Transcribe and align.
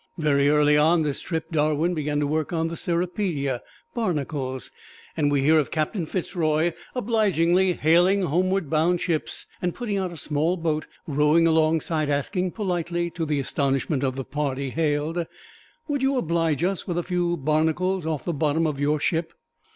Very 0.17 0.49
early 0.49 0.75
on 0.77 1.03
this 1.03 1.21
trip 1.21 1.51
Darwin 1.51 1.93
began 1.93 2.19
to 2.21 2.25
work 2.25 2.51
on 2.51 2.69
the 2.69 2.75
"Cirripedia" 2.75 3.61
(barnacles), 3.93 4.71
and 5.15 5.31
we 5.31 5.41
hear 5.43 5.59
of 5.59 5.69
Captain 5.69 6.07
Fitz 6.07 6.35
Roy 6.35 6.73
obligingly 6.95 7.73
hailing 7.73 8.23
homeward 8.23 8.67
bound 8.67 8.99
ships, 8.99 9.45
and 9.61 9.75
putting 9.75 9.97
out 9.99 10.11
a 10.11 10.17
small 10.17 10.57
boat, 10.57 10.87
rowing 11.05 11.45
alongside, 11.45 12.09
asking 12.09 12.49
politely, 12.53 13.11
to 13.11 13.27
the 13.27 13.39
astonishment 13.39 14.03
of 14.03 14.15
the 14.15 14.25
party 14.25 14.71
hailed, 14.71 15.23
"Would 15.87 16.01
you 16.01 16.17
oblige 16.17 16.63
us 16.63 16.87
with 16.87 16.97
a 16.97 17.03
few 17.03 17.37
barnacles 17.37 18.03
off 18.03 18.25
the 18.25 18.33
bottom 18.33 18.65
of 18.65 18.79
your 18.79 18.99
ship?" 18.99 19.33